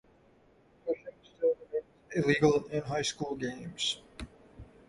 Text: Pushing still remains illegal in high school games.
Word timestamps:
Pushing 0.83 1.05
still 1.21 1.53
remains 1.63 1.85
illegal 2.25 2.65
in 2.71 2.81
high 2.81 3.03
school 3.03 3.35
games. 3.35 4.01